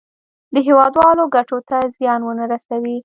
[0.53, 2.97] د هېوادوالو ګټو ته زیان ونه رسوي.